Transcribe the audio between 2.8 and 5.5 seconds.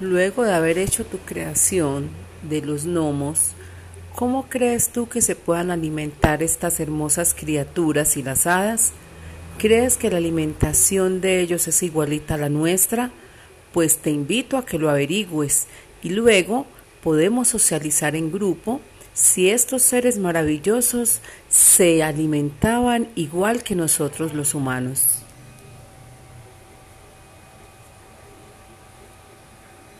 gnomos, ¿cómo crees tú que se